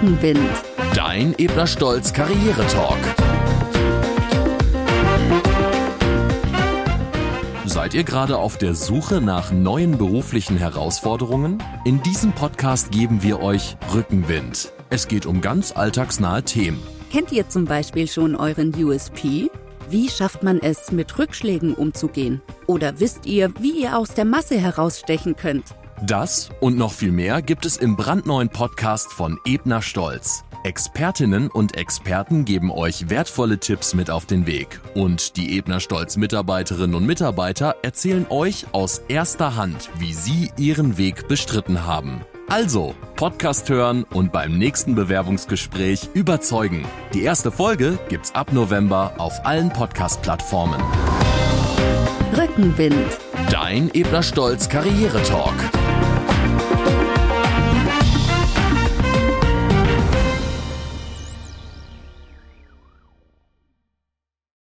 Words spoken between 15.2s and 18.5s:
um ganz alltagsnahe Themen. Kennt ihr zum Beispiel schon